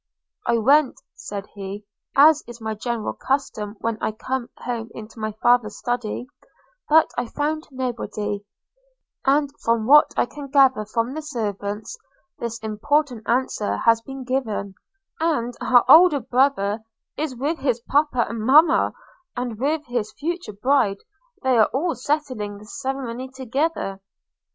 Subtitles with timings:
[0.47, 5.31] –'I went,' said he, 'as is my general custom when I come home, into my
[5.43, 6.25] father's study,
[6.89, 8.43] but I found nobody;
[9.27, 11.99] and, from what I can gather from the servants,
[12.39, 14.73] this important answer has been given,
[15.19, 16.79] and our old brother
[17.15, 18.93] is with his papa and mamma,
[19.37, 20.97] and with his future bride;
[21.43, 24.01] they are all settling the ceremony together.'